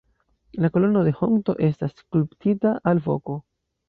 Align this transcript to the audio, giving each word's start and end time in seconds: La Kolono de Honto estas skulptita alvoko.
La 0.63 0.69
Kolono 0.77 1.03
de 1.07 1.11
Honto 1.19 1.55
estas 1.67 1.93
skulptita 1.99 2.73
alvoko. 2.93 3.37